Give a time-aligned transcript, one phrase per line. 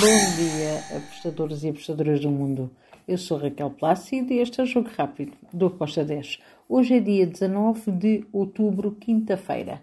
[0.00, 2.70] Bom dia, apostadores e apostadoras do mundo.
[3.06, 6.38] Eu sou Raquel Plácido e este é o Jogo Rápido do Aposta 10.
[6.66, 9.82] Hoje é dia 19 de outubro, quinta-feira.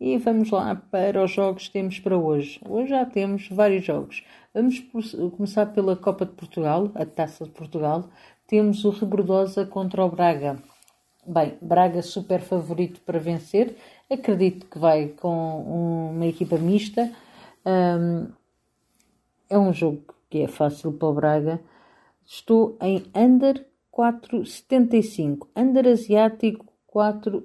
[0.00, 2.60] E vamos lá para os jogos que temos para hoje.
[2.68, 4.22] Hoje já temos vários jogos.
[4.54, 4.78] Vamos
[5.36, 8.08] começar pela Copa de Portugal, a Taça de Portugal.
[8.46, 10.62] Temos o Rebordosa contra o Braga.
[11.26, 13.76] Bem, Braga super favorito para vencer.
[14.08, 17.10] Acredito que vai com uma equipa mista.
[17.66, 18.28] Um,
[19.48, 21.60] é um jogo que é fácil para o Braga.
[22.24, 25.48] Estou em under 4,75.
[25.56, 27.44] Under asiático 4, uh,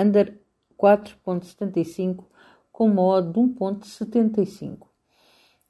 [0.00, 0.40] under
[0.78, 2.24] 4,75
[2.72, 4.88] com modo de 1,75.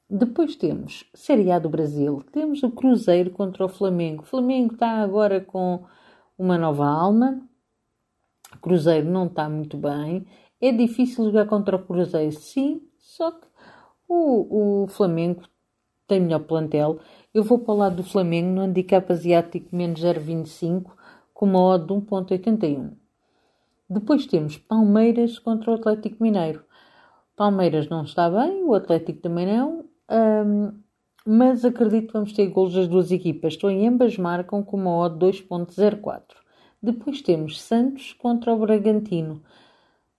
[0.09, 2.23] Depois temos Série A do Brasil.
[2.31, 4.23] Temos o Cruzeiro contra o Flamengo.
[4.23, 5.83] O Flamengo está agora com
[6.37, 7.41] uma nova alma.
[8.53, 10.25] O Cruzeiro não está muito bem.
[10.61, 13.45] É difícil jogar contra o Cruzeiro, sim, só que
[14.07, 15.43] o, o Flamengo
[16.07, 16.99] tem melhor plantel.
[17.33, 20.91] Eu vou para o lado do Flamengo no handicap asiático menos 0,25
[21.33, 22.91] com uma odd de 1,81.
[23.89, 26.63] Depois temos Palmeiras contra o Atlético Mineiro.
[27.35, 29.83] Palmeiras não está bem, o Atlético também não,
[31.25, 33.53] mas acredito que vamos ter golos das duas equipas.
[33.53, 36.21] Estou em ambas marcam com uma odd 2.04.
[36.81, 39.41] Depois temos Santos contra o Bragantino.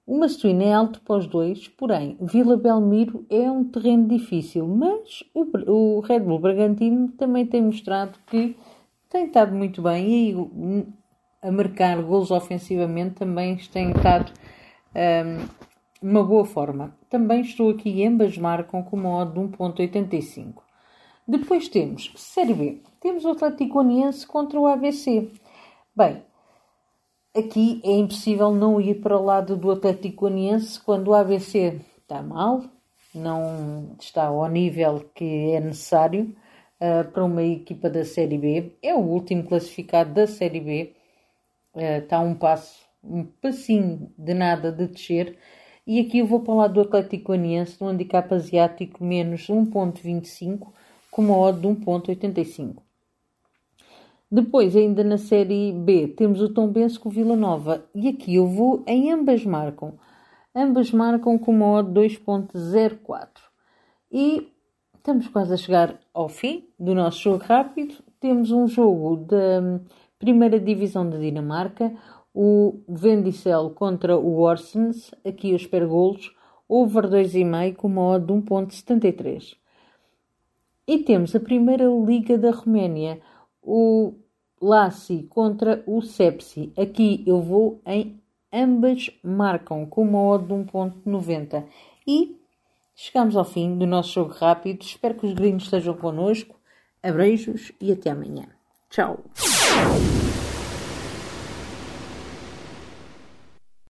[0.07, 5.25] O Mastuíno é alto para os dois, porém, Vila Belmiro é um terreno difícil, mas
[5.35, 8.57] o, o Red Bull Bragantino também tem mostrado que
[9.11, 10.87] tem estado muito bem e
[11.43, 14.33] a marcar gols ofensivamente também tem estado
[14.95, 16.97] um, uma boa forma.
[17.11, 20.63] Também estou aqui, ambas marcam com uma odd de 1.85.
[21.27, 22.83] Depois temos Série B.
[23.01, 25.33] Temos o Atlético Uniense contra o ABC.
[25.97, 26.23] Bem,
[27.37, 32.23] Aqui é impossível não ir para o lado do Atlético Goianiense quando o ABC está
[32.23, 32.65] mal,
[33.15, 36.35] não está ao nível que é necessário
[36.81, 38.73] uh, para uma equipa da Série B.
[38.83, 40.95] É o último classificado da Série B,
[41.75, 45.37] uh, está um passo, um passinho de nada de descer.
[45.87, 50.69] E aqui eu vou para o lado do Atlético Goianiense no handicap asiático menos 1.25
[51.11, 52.86] com uma odd de 1.85.
[54.37, 57.87] Depois, ainda na Série B, temos o Tom Benz com o Vila Nova.
[57.95, 59.95] E aqui eu vou em ambas marcam.
[60.55, 63.29] Ambas marcam com uma odd 2.04.
[64.13, 64.53] E
[64.95, 67.95] estamos quase a chegar ao fim do nosso jogo rápido.
[68.21, 69.81] Temos um jogo da
[70.19, 71.97] primeira divisão da Dinamarca.
[72.35, 75.15] O Vendicel contra o Orsens.
[75.25, 76.31] Aqui eu espero golos.
[76.69, 79.57] Over 2,5 com uma odd de 1.73.
[80.87, 83.19] E temos a primeira Liga da Roménia
[83.67, 84.15] o
[84.61, 86.73] Lassi contra o Sepsi.
[86.77, 88.21] Aqui eu vou em
[88.53, 91.65] ambas marcam com uma odd de 1.90.
[92.07, 92.41] E
[92.95, 94.83] chegamos ao fim do nosso jogo rápido.
[94.83, 96.57] Espero que os gringos estejam connosco.
[97.03, 98.47] Abreijos e até amanhã.
[98.89, 99.23] Tchau!